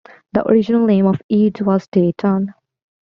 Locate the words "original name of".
0.49-1.21